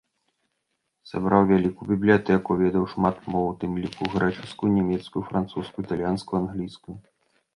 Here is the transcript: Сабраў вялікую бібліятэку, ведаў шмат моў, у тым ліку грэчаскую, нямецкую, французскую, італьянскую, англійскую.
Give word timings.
Сабраў 1.09 1.43
вялікую 1.51 1.87
бібліятэку, 1.91 2.49
ведаў 2.63 2.87
шмат 2.95 3.17
моў, 3.33 3.45
у 3.51 3.53
тым 3.63 3.77
ліку 3.83 4.09
грэчаскую, 4.13 4.69
нямецкую, 4.77 5.23
французскую, 5.29 5.85
італьянскую, 5.89 6.35
англійскую. 6.43 6.95